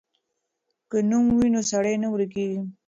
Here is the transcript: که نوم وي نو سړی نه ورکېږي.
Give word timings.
که 0.89 0.97
نوم 1.09 1.25
وي 1.37 1.47
نو 1.53 1.61
سړی 1.71 1.95
نه 2.03 2.07
ورکېږي. 2.13 2.61